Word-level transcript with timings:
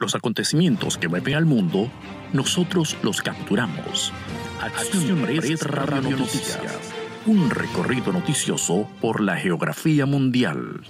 Los 0.00 0.14
acontecimientos 0.14 0.96
que 0.96 1.08
mueven 1.08 1.34
al 1.34 1.44
mundo, 1.44 1.90
nosotros 2.32 2.96
los 3.02 3.20
capturamos. 3.20 4.12
Acción 4.60 5.22
Press 5.22 5.62
Radio 5.62 6.16
Noticias. 6.16 6.94
Un 7.26 7.50
recorrido 7.50 8.12
noticioso 8.12 8.88
por 9.00 9.20
la 9.20 9.36
geografía 9.36 10.06
mundial. 10.06 10.82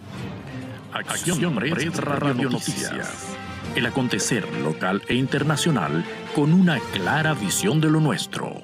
Acción 0.93 1.55
Press 1.55 1.97
Radio 1.97 2.51
Noticias. 2.51 3.37
El 3.75 3.87
acontecer 3.87 4.47
local 4.63 5.03
e 5.09 5.15
internacional 5.15 6.05
con 6.35 6.53
una 6.53 6.79
clara 6.93 7.35
visión 7.35 7.81
de 7.81 7.91
lo 7.91 8.01
nuestro. 8.01 8.63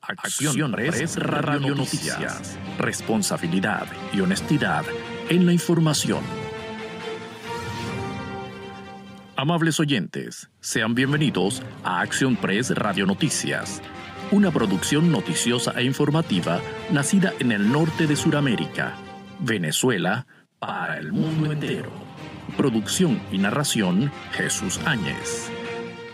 Acción 0.00 0.72
Press 0.72 1.16
Radio 1.16 1.74
Noticias. 1.74 2.56
Responsabilidad 2.78 3.86
y 4.12 4.20
honestidad 4.20 4.84
en 5.28 5.44
la 5.46 5.52
información. 5.52 6.45
Amables 9.38 9.78
oyentes, 9.80 10.48
sean 10.60 10.94
bienvenidos 10.94 11.62
a 11.84 12.00
Acción 12.00 12.36
Press 12.36 12.74
Radio 12.74 13.04
Noticias, 13.04 13.82
una 14.30 14.50
producción 14.50 15.12
noticiosa 15.12 15.72
e 15.76 15.84
informativa 15.84 16.62
nacida 16.90 17.34
en 17.38 17.52
el 17.52 17.70
norte 17.70 18.06
de 18.06 18.16
Sudamérica, 18.16 18.94
Venezuela, 19.40 20.26
para 20.58 20.96
el 20.96 21.12
mundo 21.12 21.52
entero. 21.52 21.90
Producción 22.56 23.20
y 23.30 23.36
narración 23.36 24.10
Jesús 24.32 24.80
Áñez. 24.86 25.50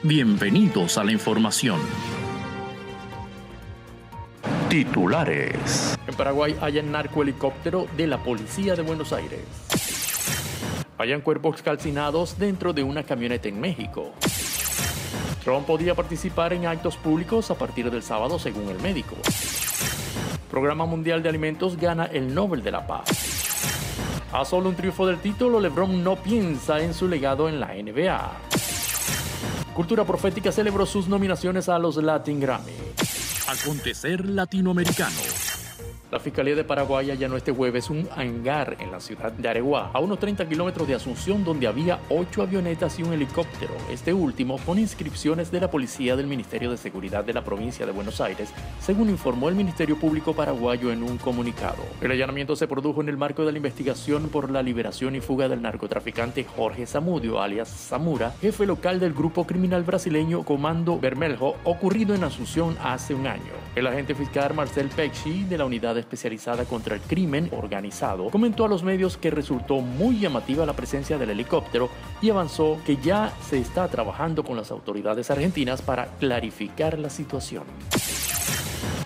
Bienvenidos 0.02 0.98
a 0.98 1.04
la 1.04 1.12
información. 1.12 1.78
Titulares. 4.68 5.96
En 6.08 6.14
Paraguay 6.16 6.56
hay 6.60 6.78
un 6.80 6.90
narcohelicóptero 6.90 7.86
de 7.96 8.08
la 8.08 8.18
Policía 8.18 8.74
de 8.74 8.82
Buenos 8.82 9.12
Aires. 9.12 9.71
Hayan 11.02 11.20
cuerpos 11.20 11.60
calcinados 11.62 12.38
dentro 12.38 12.72
de 12.72 12.84
una 12.84 13.02
camioneta 13.02 13.48
en 13.48 13.60
México. 13.60 14.12
Trump 15.42 15.66
podía 15.66 15.96
participar 15.96 16.52
en 16.52 16.64
actos 16.66 16.96
públicos 16.96 17.50
a 17.50 17.56
partir 17.56 17.90
del 17.90 18.04
sábado 18.04 18.38
según 18.38 18.68
el 18.68 18.78
médico. 18.80 19.16
Programa 20.48 20.86
Mundial 20.86 21.20
de 21.20 21.28
Alimentos 21.28 21.76
gana 21.76 22.04
el 22.04 22.32
Nobel 22.32 22.62
de 22.62 22.70
la 22.70 22.86
Paz. 22.86 23.08
A 24.32 24.44
solo 24.44 24.68
un 24.68 24.76
triunfo 24.76 25.04
del 25.04 25.18
título, 25.18 25.58
LeBron 25.58 26.04
no 26.04 26.14
piensa 26.14 26.78
en 26.78 26.94
su 26.94 27.08
legado 27.08 27.48
en 27.48 27.58
la 27.58 27.74
NBA. 27.74 28.30
Cultura 29.74 30.04
Profética 30.04 30.52
celebró 30.52 30.86
sus 30.86 31.08
nominaciones 31.08 31.68
a 31.68 31.80
los 31.80 31.96
Latin 31.96 32.38
Grammy. 32.38 32.76
Acontecer 33.48 34.24
latinoamericano. 34.24 35.31
La 36.12 36.20
Fiscalía 36.20 36.54
de 36.54 36.62
Paraguay 36.62 37.10
allanó 37.10 37.38
este 37.38 37.52
jueves 37.52 37.88
un 37.88 38.06
hangar 38.14 38.76
en 38.80 38.90
la 38.90 39.00
ciudad 39.00 39.32
de 39.32 39.48
Areguá, 39.48 39.92
a 39.94 39.98
unos 39.98 40.18
30 40.18 40.46
kilómetros 40.46 40.86
de 40.86 40.94
Asunción, 40.94 41.42
donde 41.42 41.66
había 41.66 42.00
ocho 42.10 42.42
avionetas 42.42 42.98
y 42.98 43.02
un 43.02 43.14
helicóptero, 43.14 43.72
este 43.90 44.12
último 44.12 44.58
con 44.58 44.78
inscripciones 44.78 45.50
de 45.50 45.60
la 45.60 45.70
Policía 45.70 46.14
del 46.14 46.26
Ministerio 46.26 46.70
de 46.70 46.76
Seguridad 46.76 47.24
de 47.24 47.32
la 47.32 47.42
provincia 47.42 47.86
de 47.86 47.92
Buenos 47.92 48.20
Aires, 48.20 48.52
según 48.78 49.08
informó 49.08 49.48
el 49.48 49.54
Ministerio 49.54 49.98
Público 49.98 50.34
paraguayo 50.34 50.92
en 50.92 51.02
un 51.02 51.16
comunicado. 51.16 51.82
El 52.02 52.10
allanamiento 52.10 52.56
se 52.56 52.68
produjo 52.68 53.00
en 53.00 53.08
el 53.08 53.16
marco 53.16 53.46
de 53.46 53.52
la 53.52 53.56
investigación 53.56 54.28
por 54.28 54.50
la 54.50 54.62
liberación 54.62 55.16
y 55.16 55.22
fuga 55.22 55.48
del 55.48 55.62
narcotraficante 55.62 56.44
Jorge 56.44 56.84
Zamudio, 56.84 57.40
alias 57.40 57.70
Zamura, 57.70 58.34
jefe 58.38 58.66
local 58.66 59.00
del 59.00 59.14
grupo 59.14 59.46
criminal 59.46 59.82
brasileño 59.82 60.42
Comando 60.42 61.00
Bermeljo, 61.00 61.56
ocurrido 61.64 62.14
en 62.14 62.24
Asunción 62.24 62.76
hace 62.82 63.14
un 63.14 63.26
año. 63.26 63.62
El 63.74 63.86
agente 63.86 64.14
fiscal 64.14 64.52
Marcel 64.52 64.90
Pecci, 64.90 65.44
de 65.44 65.56
la 65.56 65.64
unidad 65.64 66.01
especializada 66.02 66.66
contra 66.66 66.94
el 66.94 67.00
crimen 67.00 67.48
organizado, 67.52 68.28
comentó 68.30 68.66
a 68.66 68.68
los 68.68 68.82
medios 68.82 69.16
que 69.16 69.30
resultó 69.30 69.80
muy 69.80 70.20
llamativa 70.20 70.66
la 70.66 70.74
presencia 70.74 71.18
del 71.18 71.30
helicóptero 71.30 71.88
y 72.20 72.30
avanzó 72.30 72.78
que 72.84 72.98
ya 72.98 73.32
se 73.48 73.58
está 73.58 73.88
trabajando 73.88 74.44
con 74.44 74.56
las 74.56 74.70
autoridades 74.70 75.30
argentinas 75.30 75.82
para 75.82 76.06
clarificar 76.18 76.98
la 76.98 77.10
situación. 77.10 77.64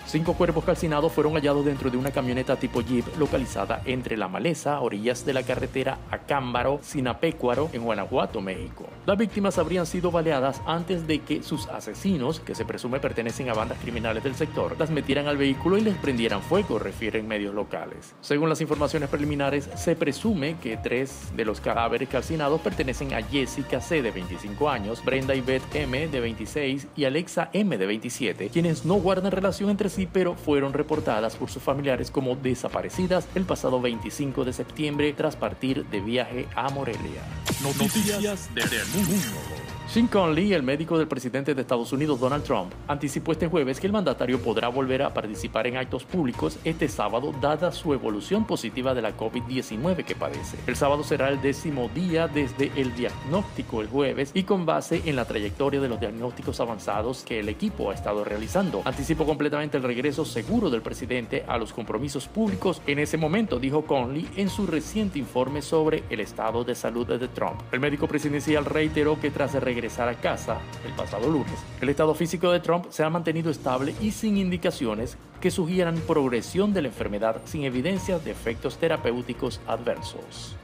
Cinco 0.07 0.35
cuerpos 0.35 0.63
calcinados 0.63 1.11
fueron 1.11 1.33
hallados 1.33 1.65
dentro 1.65 1.89
de 1.89 1.97
una 1.97 2.11
camioneta 2.11 2.55
tipo 2.55 2.79
Jeep 2.79 3.05
localizada 3.19 3.81
entre 3.83 4.15
La 4.15 4.29
Maleza, 4.29 4.79
orillas 4.79 5.25
de 5.25 5.33
la 5.33 5.43
carretera 5.43 5.97
Acámbaro, 6.09 6.79
Sinapecuaro, 6.81 7.69
en 7.73 7.83
Guanajuato, 7.83 8.39
México. 8.39 8.87
Las 9.05 9.17
víctimas 9.17 9.57
habrían 9.57 9.85
sido 9.85 10.09
baleadas 10.09 10.61
antes 10.65 11.07
de 11.07 11.19
que 11.19 11.43
sus 11.43 11.67
asesinos, 11.67 12.39
que 12.39 12.55
se 12.55 12.63
presume 12.63 13.01
pertenecen 13.01 13.49
a 13.49 13.53
bandas 13.53 13.79
criminales 13.79 14.23
del 14.23 14.35
sector, 14.35 14.77
las 14.79 14.91
metieran 14.91 15.27
al 15.27 15.35
vehículo 15.35 15.77
y 15.77 15.81
les 15.81 15.97
prendieran 15.97 16.41
fuego, 16.41 16.79
refieren 16.79 17.27
medios 17.27 17.53
locales. 17.53 18.15
Según 18.21 18.47
las 18.47 18.61
informaciones 18.61 19.09
preliminares, 19.09 19.69
se 19.75 19.97
presume 19.97 20.55
que 20.63 20.77
tres 20.77 21.33
de 21.35 21.43
los 21.43 21.59
cadáveres 21.59 22.07
calcinados 22.07 22.61
pertenecen 22.61 23.13
a 23.13 23.21
Jessica 23.23 23.81
C. 23.81 24.01
de 24.01 24.11
25 24.11 24.69
años, 24.69 25.03
Brenda 25.03 25.35
Yvette 25.35 25.75
M. 25.75 26.07
de 26.07 26.19
26 26.21 26.87
y 26.95 27.03
Alexa 27.03 27.49
M. 27.51 27.77
de 27.77 27.85
27, 27.85 28.47
quienes 28.47 28.85
no 28.85 28.95
guardan 28.95 29.33
relación 29.33 29.69
entre 29.69 29.96
sí 29.97 30.07
pero 30.11 30.35
fueron 30.35 30.73
reportadas 30.73 31.35
por 31.35 31.49
sus 31.49 31.63
familiares 31.63 32.11
como 32.11 32.35
desaparecidas 32.35 33.27
el 33.33 33.45
pasado 33.45 33.81
25 33.81 34.45
de 34.45 34.53
septiembre 34.53 35.11
tras 35.13 35.35
partir 35.35 35.85
de 35.87 36.01
viaje 36.01 36.47
a 36.55 36.69
Morelia. 36.69 37.23
Noticias 37.63 38.53
del 38.53 38.69
mundo. 38.93 39.56
Sean 39.89 40.07
Conley, 40.07 40.51
el 40.51 40.63
médico 40.63 40.97
del 40.97 41.07
presidente 41.07 41.55
de 41.55 41.61
Estados 41.61 41.93
Unidos 41.93 42.19
Donald 42.19 42.43
Trump, 42.43 42.73
anticipó 42.89 43.31
este 43.31 43.47
jueves 43.47 43.79
que 43.79 43.87
el 43.87 43.93
mandatario 43.93 44.37
podrá 44.41 44.67
volver 44.67 45.01
a 45.01 45.13
participar 45.13 45.65
en 45.65 45.77
actos 45.77 46.03
públicos 46.03 46.59
este 46.65 46.89
sábado 46.89 47.33
dada 47.39 47.71
su 47.71 47.93
evolución 47.93 48.45
positiva 48.45 48.93
de 48.93 49.01
la 49.01 49.15
COVID-19 49.15 50.03
que 50.03 50.13
padece. 50.13 50.57
El 50.67 50.75
sábado 50.75 51.05
será 51.05 51.29
el 51.29 51.41
décimo 51.41 51.89
día 51.95 52.27
desde 52.27 52.69
el 52.75 52.93
diagnóstico 52.95 53.79
el 53.79 53.87
jueves 53.87 54.31
y 54.33 54.43
con 54.43 54.65
base 54.65 55.03
en 55.05 55.15
la 55.15 55.23
trayectoria 55.23 55.79
de 55.79 55.87
los 55.87 56.01
diagnósticos 56.01 56.59
avanzados 56.59 57.23
que 57.23 57.39
el 57.39 57.47
equipo 57.47 57.89
ha 57.89 57.93
estado 57.93 58.25
realizando. 58.25 58.81
Anticipó 58.83 59.25
completamente 59.25 59.77
el 59.77 59.83
regreso 59.83 60.25
seguro 60.25 60.69
del 60.69 60.81
presidente 60.81 61.45
a 61.47 61.57
los 61.57 61.71
compromisos 61.71 62.27
públicos 62.27 62.81
en 62.87 62.99
ese 62.99 63.15
momento, 63.15 63.57
dijo 63.57 63.85
Conley 63.85 64.27
en 64.35 64.49
su 64.49 64.67
reciente 64.67 65.17
informe 65.17 65.61
sobre 65.61 66.03
el 66.09 66.19
estado 66.19 66.65
de 66.65 66.75
salud 66.75 67.07
de 67.07 67.29
Trump. 67.29 67.61
El 67.71 67.79
médico 67.79 68.05
presidencial 68.05 68.65
reiteró 68.65 69.17
que 69.21 69.31
tras 69.31 69.55
el 69.55 69.61
regreso 69.61 69.76
regresar 69.77 70.09
a 70.09 70.15
casa 70.15 70.57
el 70.87 70.91
pasado 70.93 71.29
lunes, 71.29 71.53
el 71.81 71.89
estado 71.89 72.15
físico 72.15 72.51
de 72.51 72.59
Trump 72.59 72.87
se 72.89 73.03
ha 73.03 73.11
mantenido 73.11 73.51
estable 73.51 73.93
y 74.01 74.09
sin 74.09 74.37
indicaciones 74.37 75.19
que 75.39 75.51
sugieran 75.51 75.97
progresión 76.07 76.73
de 76.73 76.81
la 76.81 76.87
enfermedad 76.87 77.41
sin 77.45 77.63
evidencias 77.63 78.25
de 78.25 78.31
efectos 78.31 78.79
terapéuticos 78.79 79.61
adversos. 79.67 80.56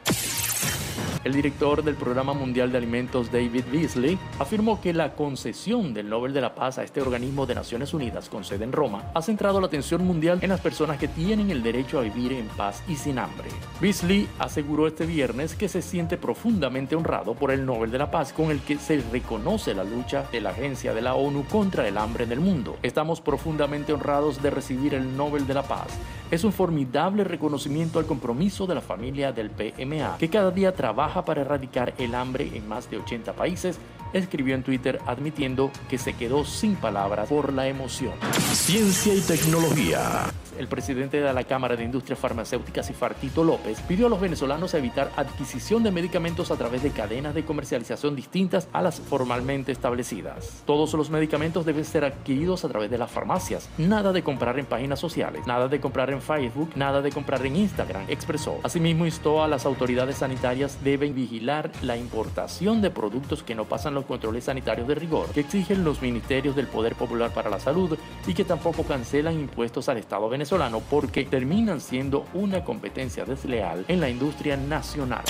El 1.23 1.31
director 1.31 1.83
del 1.85 1.95
Programa 1.95 2.33
Mundial 2.33 2.69
de 2.69 2.77
Alimentos, 2.77 3.31
David 3.31 3.63
Beasley, 3.71 4.19
afirmó 4.39 4.81
que 4.81 4.91
la 4.91 5.15
concesión 5.15 5.93
del 5.93 6.09
Nobel 6.09 6.33
de 6.33 6.41
la 6.41 6.53
Paz 6.53 6.77
a 6.77 6.83
este 6.83 6.99
organismo 6.99 7.45
de 7.45 7.55
Naciones 7.55 7.93
Unidas 7.93 8.27
con 8.27 8.43
sede 8.43 8.65
en 8.65 8.73
Roma 8.73 9.09
ha 9.13 9.21
centrado 9.21 9.61
la 9.61 9.67
atención 9.67 10.05
mundial 10.05 10.39
en 10.41 10.49
las 10.49 10.59
personas 10.59 10.97
que 10.97 11.07
tienen 11.07 11.49
el 11.49 11.63
derecho 11.63 11.99
a 11.99 12.01
vivir 12.01 12.33
en 12.33 12.47
paz 12.49 12.83
y 12.89 12.97
sin 12.97 13.19
hambre. 13.19 13.47
Beasley 13.79 14.27
aseguró 14.37 14.85
este 14.85 15.05
viernes 15.05 15.55
que 15.55 15.69
se 15.69 15.81
siente 15.81 16.17
profundamente 16.17 16.97
honrado 16.97 17.35
por 17.35 17.51
el 17.51 17.65
Nobel 17.65 17.91
de 17.91 17.99
la 17.99 18.11
Paz 18.11 18.33
con 18.33 18.51
el 18.51 18.59
que 18.59 18.77
se 18.77 19.01
reconoce 19.09 19.73
la 19.73 19.85
lucha 19.85 20.25
de 20.29 20.41
la 20.41 20.49
Agencia 20.49 20.93
de 20.93 21.01
la 21.01 21.15
ONU 21.15 21.45
contra 21.45 21.87
el 21.87 21.97
hambre 21.97 22.25
en 22.25 22.33
el 22.33 22.41
mundo. 22.41 22.77
Estamos 22.83 23.21
profundamente 23.21 23.93
honrados 23.93 24.43
de 24.43 24.49
recibir 24.49 24.93
el 24.93 25.15
Nobel 25.15 25.47
de 25.47 25.53
la 25.53 25.63
Paz. 25.63 25.87
Es 26.31 26.43
un 26.43 26.51
formidable 26.51 27.23
reconocimiento 27.23 27.99
al 27.99 28.07
compromiso 28.07 28.67
de 28.67 28.75
la 28.75 28.81
familia 28.81 29.31
del 29.31 29.51
PMA, 29.51 30.17
que 30.17 30.29
cada 30.29 30.51
día 30.51 30.73
trabaja 30.73 31.12
para 31.21 31.41
erradicar 31.41 31.93
el 31.97 32.15
hambre 32.15 32.49
en 32.53 32.67
más 32.67 32.89
de 32.89 32.97
80 32.97 33.33
países, 33.33 33.79
escribió 34.13 34.55
en 34.55 34.63
Twitter 34.63 34.99
admitiendo 35.05 35.71
que 35.89 35.97
se 35.97 36.13
quedó 36.13 36.45
sin 36.45 36.75
palabras 36.75 37.29
por 37.29 37.53
la 37.53 37.67
emoción. 37.67 38.13
Ciencia 38.53 39.13
y 39.13 39.21
tecnología 39.21 40.25
el 40.57 40.67
presidente 40.67 41.19
de 41.19 41.33
la 41.33 41.43
Cámara 41.43 41.75
de 41.75 41.83
Industrias 41.83 42.19
Farmacéuticas, 42.19 42.91
Fartito 42.91 43.43
López, 43.43 43.79
pidió 43.81 44.07
a 44.07 44.09
los 44.09 44.19
venezolanos 44.19 44.73
evitar 44.73 45.11
adquisición 45.15 45.83
de 45.83 45.91
medicamentos 45.91 46.51
a 46.51 46.55
través 46.55 46.83
de 46.83 46.91
cadenas 46.91 47.33
de 47.33 47.43
comercialización 47.45 48.15
distintas 48.15 48.67
a 48.71 48.81
las 48.81 48.99
formalmente 48.99 49.71
establecidas. 49.71 50.63
Todos 50.65 50.93
los 50.93 51.09
medicamentos 51.09 51.65
deben 51.65 51.85
ser 51.85 52.05
adquiridos 52.05 52.65
a 52.65 52.69
través 52.69 52.89
de 52.91 52.97
las 52.97 53.11
farmacias. 53.11 53.69
Nada 53.77 54.13
de 54.13 54.23
comprar 54.23 54.59
en 54.59 54.65
páginas 54.65 54.99
sociales, 54.99 55.45
nada 55.47 55.67
de 55.67 55.79
comprar 55.79 56.11
en 56.11 56.21
Facebook, 56.21 56.71
nada 56.75 57.01
de 57.01 57.11
comprar 57.11 57.45
en 57.45 57.55
Instagram, 57.55 58.05
expresó. 58.07 58.59
Asimismo, 58.63 59.05
instó 59.05 59.43
a 59.43 59.47
las 59.47 59.65
autoridades 59.65 60.17
sanitarias 60.17 60.83
deben 60.83 61.15
vigilar 61.15 61.71
la 61.81 61.97
importación 61.97 62.81
de 62.81 62.91
productos 62.91 63.43
que 63.43 63.55
no 63.55 63.65
pasan 63.65 63.93
los 63.93 64.02
controles 64.05 64.45
sanitarios 64.45 64.87
de 64.87 64.95
rigor 64.95 65.29
que 65.29 65.41
exigen 65.41 65.83
los 65.83 66.01
ministerios 66.01 66.55
del 66.55 66.67
Poder 66.67 66.95
Popular 66.95 67.31
para 67.31 67.49
la 67.49 67.59
Salud 67.59 67.97
y 68.25 68.33
que 68.33 68.45
tampoco 68.45 68.83
cancelan 68.83 69.33
impuestos 69.33 69.89
al 69.89 69.97
Estado 69.97 70.29
venezolano 70.29 70.81
porque 70.89 71.25
terminan 71.25 71.81
siendo 71.81 72.25
una 72.33 72.63
competencia 72.63 73.25
desleal 73.25 73.85
en 73.87 73.99
la 73.99 74.09
industria 74.09 74.57
nacional. 74.57 75.23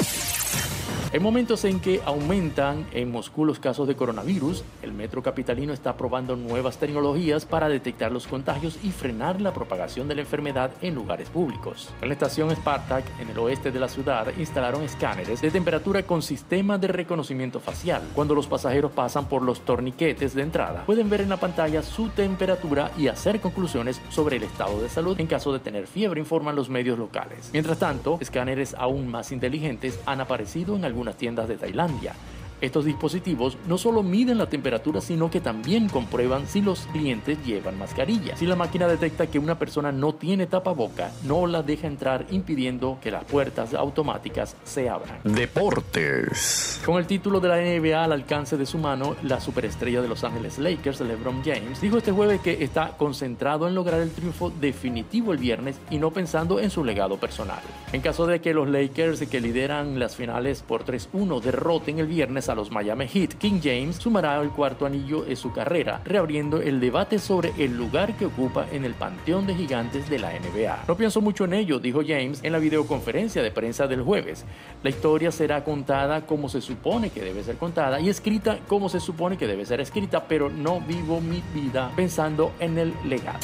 En 1.14 1.22
momentos 1.22 1.64
en 1.64 1.80
que 1.80 2.02
aumentan 2.06 2.88
en 2.92 3.12
Moscú 3.12 3.46
los 3.46 3.60
casos 3.60 3.88
de 3.88 3.96
coronavirus, 3.96 4.64
el 4.82 4.94
metro 4.94 5.22
capitalino 5.22 5.72
está 5.72 5.96
probando 5.96 6.36
nuevas 6.36 6.80
tecnologías 6.80 7.46
para 7.46 7.70
detectar 7.70 8.12
los 8.12 8.26
contagios 8.26 8.80
y 8.82 8.90
frenar 8.90 9.40
la 9.40 9.54
propagación 9.54 10.08
de 10.08 10.16
la 10.16 10.22
enfermedad 10.22 10.72
en 10.82 10.96
lugares 10.96 11.30
públicos. 11.30 11.94
En 12.02 12.08
la 12.08 12.16
estación 12.16 12.50
Spartak, 12.50 13.06
en 13.20 13.30
el 13.30 13.38
oeste 13.38 13.72
de 13.72 13.80
la 13.80 13.90
ciudad, 13.90 14.36
instalaron 14.40 14.82
escáneres 14.82 15.40
de 15.40 15.52
temperatura 15.52 16.02
con 16.02 16.24
sistema 16.24 16.80
de 16.80 16.88
reconocimiento 16.88 17.60
facial. 17.60 18.02
Cuando 18.16 18.34
los 18.34 18.48
pasajeros 18.48 18.92
pasan 18.92 19.30
por 19.30 19.44
los 19.44 19.62
torniquetes 19.62 20.34
de 20.34 20.42
entrada, 20.42 20.84
pueden 20.88 21.12
ver 21.12 21.22
en 21.22 21.30
la 21.30 21.38
pantalla 21.38 21.84
su 21.84 22.10
temperatura 22.10 22.90
y 22.98 23.08
hacer 23.08 23.40
conclusiones 23.40 24.02
sobre 24.10 24.38
el 24.38 24.44
estado 24.44 24.82
de 24.82 24.90
salud 24.90 25.20
en 25.20 25.28
caso 25.28 25.54
de 25.54 25.60
tener 25.60 25.86
fiebre, 25.86 26.20
informan 26.20 26.56
los 26.56 26.72
medios 26.72 26.98
locales. 26.98 27.52
Mientras 27.54 27.78
tanto, 27.78 28.18
escáneres 28.20 28.74
aún 28.80 29.10
más 29.10 29.32
inteligentes 29.32 30.00
han 30.08 30.20
aparecido 30.20 30.76
en 30.76 30.86
algunas 31.04 31.18
tiendas 31.18 31.50
de 31.50 31.58
Tailandia. 31.58 32.14
Estos 32.62 32.86
dispositivos 32.86 33.58
no 33.68 33.78
solo 33.78 34.04
miden 34.04 34.38
la 34.38 34.50
temperatura, 34.50 35.02
sino 35.02 35.30
que 35.30 35.42
también 35.42 35.90
comprueban 35.90 36.48
si 36.48 36.62
los 36.62 36.88
clientes 36.88 37.38
llevan 37.46 37.78
mascarilla. 37.78 38.36
Si 38.38 38.46
la 38.46 38.56
máquina 38.56 38.88
detecta 38.88 39.28
que 39.28 39.40
una 39.40 39.60
persona 39.60 39.92
no 39.92 40.16
tiene 40.16 40.48
tapaboca, 40.48 41.12
no 41.24 41.48
la 41.48 41.64
deja 41.64 41.88
entrar 41.88 42.26
impidiendo 42.32 42.98
que 43.02 43.12
las 43.12 43.24
puertas 43.26 43.74
automáticas 43.74 44.56
se 44.64 44.90
abran. 44.90 45.20
Deportes. 45.24 46.82
Con 46.86 46.98
el 46.98 47.08
título 47.08 47.40
de 47.40 47.48
la 47.48 47.58
NBA 47.58 48.04
al 48.04 48.12
alcance 48.12 48.58
de 48.58 48.66
su 48.66 48.78
mano, 48.78 49.16
la 49.24 49.40
superestrella 49.40 50.02
de 50.02 50.08
Los 50.08 50.24
Ángeles 50.24 50.58
Lakers, 50.58 51.02
LeBron 51.02 51.44
James, 51.44 51.82
dijo 51.82 51.98
este 51.98 52.12
jueves 52.12 52.42
que 52.42 52.64
está 52.64 52.96
concentrado 52.98 53.68
en 53.68 53.76
lograr 53.76 54.00
el 54.00 54.12
triunfo 54.12 54.50
definitivo 54.50 55.32
el 55.32 55.38
viernes 55.38 55.80
y 55.90 55.98
no 55.98 56.12
pensando 56.12 56.60
en 56.60 56.70
su 56.70 56.84
legado 56.84 57.18
personal. 57.18 57.62
En 57.92 58.02
caso 58.02 58.26
de 58.26 58.42
que 58.42 58.54
los 58.54 58.70
Lakers, 58.70 59.22
que 59.28 59.42
lideran 59.42 60.00
las 60.00 60.16
finales 60.16 60.64
por 60.64 60.86
3-1, 60.86 61.42
derroten 61.42 62.00
el 62.00 62.08
viernes 62.08 62.50
a 62.50 62.53
los 62.56 62.72
Miami 62.72 63.08
Heat, 63.08 63.34
King 63.36 63.60
James 63.64 63.98
sumará 63.98 64.42
el 64.42 64.50
cuarto 64.50 64.86
anillo 64.86 65.26
en 65.26 65.36
su 65.36 65.52
carrera, 65.52 66.02
reabriendo 66.06 66.62
el 66.62 66.80
debate 66.80 67.20
sobre 67.20 67.54
el 67.58 67.78
lugar 67.78 68.16
que 68.18 68.26
ocupa 68.26 68.66
en 68.72 68.86
el 68.86 68.94
panteón 68.94 69.48
de 69.48 69.56
gigantes 69.56 70.10
de 70.10 70.20
la 70.20 70.32
NBA. 70.32 70.86
No 70.88 70.98
pienso 70.98 71.22
mucho 71.22 71.46
en 71.46 71.54
ello, 71.54 71.80
dijo 71.80 72.02
James 72.06 72.40
en 72.44 72.52
la 72.52 72.60
videoconferencia 72.60 73.42
de 73.42 73.52
prensa 73.52 73.88
del 73.88 74.02
jueves. 74.02 74.46
La 74.84 74.90
historia 74.90 75.32
será 75.32 75.64
contada 75.64 76.26
como 76.26 76.50
se 76.50 76.62
supone 76.62 77.10
que 77.10 77.22
debe 77.22 77.44
ser 77.44 77.58
contada 77.58 78.00
y 78.00 78.10
escrita 78.10 78.60
como 78.68 78.90
se 78.90 79.00
supone 79.00 79.38
que 79.38 79.48
debe 79.48 79.66
ser 79.66 79.82
escrita, 79.82 80.28
pero 80.28 80.50
no 80.50 80.82
vivo 80.82 81.22
mi 81.22 81.44
vida 81.54 81.92
pensando 81.96 82.52
en 82.60 82.78
el 82.78 82.94
legado. 83.06 83.40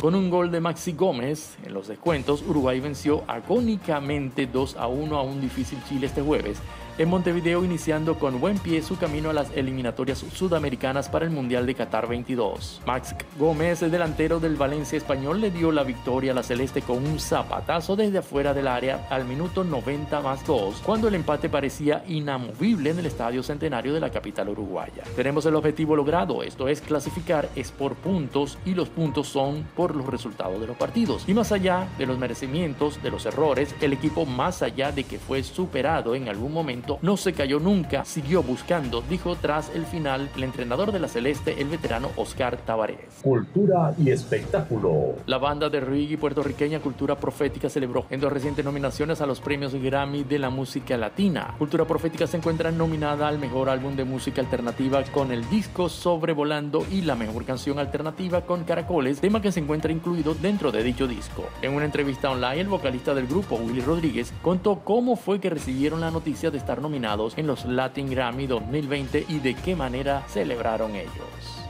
Con 0.00 0.14
un 0.14 0.30
gol 0.30 0.50
de 0.50 0.60
Maxi 0.60 0.92
Gómez 0.92 1.58
en 1.62 1.74
los 1.74 1.86
descuentos, 1.86 2.42
Uruguay 2.42 2.80
venció 2.80 3.22
agónicamente 3.26 4.46
2 4.46 4.76
a 4.76 4.86
1 4.86 5.14
a 5.14 5.22
un 5.22 5.42
difícil 5.42 5.78
Chile 5.86 6.06
este 6.06 6.22
jueves 6.22 6.56
en 7.00 7.08
Montevideo 7.08 7.64
iniciando 7.64 8.18
con 8.18 8.42
buen 8.42 8.58
pie 8.58 8.82
su 8.82 8.98
camino 8.98 9.30
a 9.30 9.32
las 9.32 9.50
eliminatorias 9.56 10.18
sudamericanas 10.18 11.08
para 11.08 11.24
el 11.24 11.30
Mundial 11.30 11.64
de 11.64 11.74
Qatar 11.74 12.06
22. 12.06 12.82
Max 12.86 13.14
Gómez, 13.38 13.80
el 13.80 13.90
delantero 13.90 14.38
del 14.38 14.56
Valencia 14.56 14.98
español, 14.98 15.40
le 15.40 15.50
dio 15.50 15.72
la 15.72 15.82
victoria 15.82 16.32
a 16.32 16.34
la 16.34 16.42
Celeste 16.42 16.82
con 16.82 16.98
un 16.98 17.18
zapatazo 17.18 17.96
desde 17.96 18.18
afuera 18.18 18.52
del 18.52 18.68
área 18.68 19.06
al 19.08 19.24
minuto 19.24 19.64
90 19.64 20.20
más 20.20 20.46
2, 20.46 20.82
cuando 20.84 21.08
el 21.08 21.14
empate 21.14 21.48
parecía 21.48 22.04
inamovible 22.06 22.90
en 22.90 22.98
el 22.98 23.06
Estadio 23.06 23.42
Centenario 23.42 23.94
de 23.94 24.00
la 24.00 24.10
capital 24.10 24.50
uruguaya. 24.50 25.02
Tenemos 25.16 25.46
el 25.46 25.54
objetivo 25.54 25.96
logrado, 25.96 26.42
esto 26.42 26.68
es 26.68 26.82
clasificar 26.82 27.48
es 27.56 27.70
por 27.70 27.94
puntos 27.94 28.58
y 28.66 28.74
los 28.74 28.90
puntos 28.90 29.26
son 29.26 29.66
por 29.74 29.96
los 29.96 30.04
resultados 30.04 30.60
de 30.60 30.66
los 30.66 30.76
partidos. 30.76 31.24
Y 31.26 31.32
más 31.32 31.50
allá 31.50 31.88
de 31.96 32.04
los 32.04 32.18
merecimientos, 32.18 33.02
de 33.02 33.10
los 33.10 33.24
errores, 33.24 33.74
el 33.80 33.94
equipo 33.94 34.26
más 34.26 34.60
allá 34.60 34.92
de 34.92 35.04
que 35.04 35.18
fue 35.18 35.42
superado 35.42 36.14
en 36.14 36.28
algún 36.28 36.52
momento 36.52 36.89
no 37.02 37.16
se 37.16 37.32
cayó 37.32 37.60
nunca, 37.60 38.04
siguió 38.04 38.42
buscando, 38.42 39.02
dijo 39.02 39.36
tras 39.36 39.70
el 39.74 39.86
final 39.86 40.28
el 40.36 40.44
entrenador 40.44 40.92
de 40.92 41.00
la 41.00 41.08
Celeste, 41.08 41.60
el 41.60 41.68
veterano 41.68 42.10
Oscar 42.16 42.56
Tavares. 42.56 43.20
Cultura 43.22 43.94
y 43.98 44.10
espectáculo. 44.10 45.16
La 45.26 45.38
banda 45.38 45.68
de 45.68 45.80
reggae 45.80 46.18
puertorriqueña 46.18 46.80
Cultura 46.80 47.16
Profética 47.16 47.68
celebró 47.68 48.06
en 48.10 48.20
dos 48.20 48.32
recientes 48.32 48.64
nominaciones 48.64 49.20
a 49.20 49.26
los 49.26 49.40
premios 49.40 49.74
Grammy 49.74 50.24
de 50.24 50.38
la 50.38 50.50
música 50.50 50.96
latina. 50.96 51.54
Cultura 51.58 51.84
Profética 51.84 52.26
se 52.26 52.36
encuentra 52.36 52.70
nominada 52.70 53.28
al 53.28 53.38
mejor 53.38 53.68
álbum 53.68 53.96
de 53.96 54.04
música 54.04 54.40
alternativa 54.40 55.02
con 55.04 55.32
el 55.32 55.48
disco 55.48 55.88
Sobrevolando 55.88 56.84
y 56.90 57.02
la 57.02 57.14
mejor 57.14 57.44
canción 57.44 57.78
alternativa 57.78 58.42
con 58.42 58.64
Caracoles, 58.64 59.20
tema 59.20 59.42
que 59.42 59.52
se 59.52 59.60
encuentra 59.60 59.92
incluido 59.92 60.34
dentro 60.34 60.72
de 60.72 60.82
dicho 60.82 61.06
disco. 61.06 61.44
En 61.62 61.74
una 61.74 61.84
entrevista 61.84 62.30
online, 62.30 62.60
el 62.60 62.68
vocalista 62.68 63.14
del 63.14 63.26
grupo, 63.26 63.56
Willy 63.56 63.80
Rodríguez, 63.80 64.32
contó 64.42 64.80
cómo 64.84 65.16
fue 65.16 65.40
que 65.40 65.50
recibieron 65.50 66.00
la 66.00 66.10
noticia 66.10 66.50
de 66.50 66.58
estar 66.80 66.82
nominados 66.82 67.36
en 67.36 67.46
los 67.46 67.64
Latin 67.66 68.10
Grammy 68.10 68.46
2020 68.46 69.26
y 69.28 69.38
de 69.40 69.54
qué 69.54 69.76
manera 69.76 70.24
celebraron 70.28 70.94
ellos. 70.94 71.60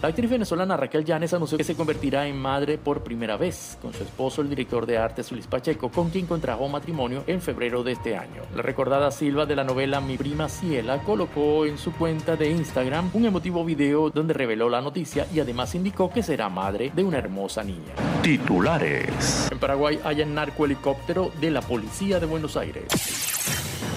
La 0.00 0.10
actriz 0.10 0.30
venezolana 0.30 0.76
Raquel 0.76 1.04
Llanes 1.04 1.34
anunció 1.34 1.58
que 1.58 1.64
se 1.64 1.74
convertirá 1.74 2.28
en 2.28 2.36
madre 2.36 2.78
por 2.78 3.02
primera 3.02 3.36
vez 3.36 3.76
con 3.82 3.92
su 3.92 4.04
esposo, 4.04 4.42
el 4.42 4.48
director 4.48 4.86
de 4.86 4.96
arte 4.96 5.22
Luis 5.32 5.48
Pacheco, 5.48 5.90
con 5.90 6.10
quien 6.10 6.26
contrajo 6.26 6.68
matrimonio 6.68 7.24
en 7.26 7.40
febrero 7.40 7.82
de 7.82 7.92
este 7.92 8.16
año. 8.16 8.42
La 8.54 8.62
recordada 8.62 9.10
Silva 9.10 9.44
de 9.44 9.56
la 9.56 9.64
novela 9.64 10.00
Mi 10.00 10.16
prima 10.16 10.48
Ciela 10.48 10.98
colocó 11.02 11.66
en 11.66 11.78
su 11.78 11.92
cuenta 11.92 12.36
de 12.36 12.48
Instagram 12.48 13.10
un 13.12 13.24
emotivo 13.24 13.64
video 13.64 14.10
donde 14.10 14.34
reveló 14.34 14.68
la 14.68 14.80
noticia 14.80 15.26
y 15.34 15.40
además 15.40 15.74
indicó 15.74 16.10
que 16.10 16.22
será 16.22 16.48
madre 16.48 16.92
de 16.94 17.02
una 17.02 17.18
hermosa 17.18 17.64
niña. 17.64 17.94
Titulares. 18.22 19.48
En 19.50 19.58
Paraguay 19.58 19.98
hay 20.04 20.22
un 20.22 20.32
narcohelicóptero 20.34 21.32
de 21.40 21.50
la 21.50 21.60
policía 21.60 22.20
de 22.20 22.26
Buenos 22.26 22.56
Aires. 22.56 23.37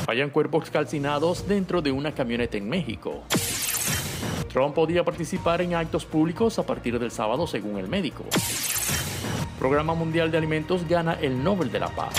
Hayan 0.07 0.29
cuerpos 0.29 0.69
calcinados 0.69 1.47
dentro 1.47 1.81
de 1.81 1.91
una 1.91 2.13
camioneta 2.13 2.57
en 2.57 2.67
México. 2.67 3.23
Trump 4.51 4.75
podía 4.75 5.03
participar 5.03 5.61
en 5.61 5.75
actos 5.75 6.05
públicos 6.05 6.59
a 6.59 6.65
partir 6.65 6.99
del 6.99 7.11
sábado 7.11 7.47
según 7.47 7.77
el 7.77 7.87
médico. 7.87 8.25
Programa 9.59 9.93
Mundial 9.93 10.31
de 10.31 10.37
Alimentos 10.37 10.87
gana 10.87 11.13
el 11.13 11.41
Nobel 11.43 11.71
de 11.71 11.79
la 11.79 11.87
Paz. 11.87 12.13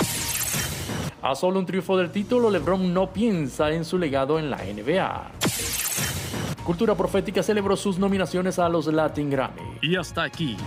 A 1.21 1.35
solo 1.35 1.59
un 1.59 1.65
triunfo 1.65 1.97
del 1.97 2.11
título, 2.11 2.49
LeBron 2.49 2.93
no 2.93 3.13
piensa 3.13 3.71
en 3.71 3.85
su 3.85 3.97
legado 3.97 4.39
en 4.39 4.49
la 4.49 4.57
NBA. 4.57 5.31
Cultura 6.63 6.95
Profética 6.95 7.43
celebró 7.43 7.75
sus 7.75 7.99
nominaciones 7.99 8.57
a 8.59 8.69
los 8.69 8.87
Latin 8.87 9.29
Grammy. 9.29 9.77
Y 9.81 9.95
hasta 9.95 10.23
aquí, 10.23 10.57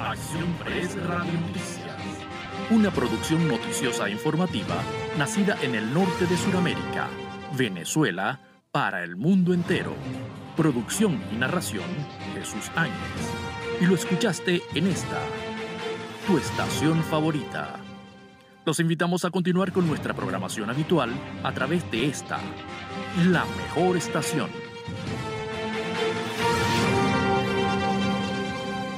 Acción 0.00 0.52
Press 0.62 0.96
Radio. 1.06 1.83
Una 2.70 2.90
producción 2.90 3.46
noticiosa 3.46 4.08
e 4.08 4.12
informativa 4.12 4.76
nacida 5.18 5.58
en 5.60 5.74
el 5.74 5.92
norte 5.92 6.26
de 6.26 6.34
Sudamérica, 6.34 7.10
Venezuela, 7.58 8.40
para 8.72 9.04
el 9.04 9.16
mundo 9.16 9.52
entero. 9.52 9.94
Producción 10.56 11.22
y 11.30 11.36
narración, 11.36 11.84
Jesús 12.32 12.70
Áñez. 12.74 12.94
Y 13.82 13.84
lo 13.84 13.94
escuchaste 13.94 14.62
en 14.74 14.86
esta, 14.86 15.20
tu 16.26 16.38
estación 16.38 17.04
favorita. 17.04 17.74
Los 18.64 18.80
invitamos 18.80 19.26
a 19.26 19.30
continuar 19.30 19.70
con 19.70 19.86
nuestra 19.86 20.14
programación 20.14 20.70
habitual 20.70 21.10
a 21.42 21.52
través 21.52 21.88
de 21.90 22.06
esta, 22.06 22.40
la 23.26 23.44
mejor 23.44 23.98
estación 23.98 24.48